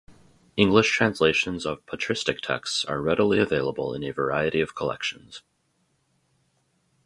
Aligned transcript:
English 0.57 0.89
translations 0.91 1.63
of 1.63 1.85
patristic 1.85 2.41
texts 2.41 2.83
are 2.85 3.03
readily 3.03 3.37
available 3.37 3.93
in 3.93 4.03
a 4.03 4.09
variety 4.09 4.59
of 4.59 4.73
collections. 4.73 5.43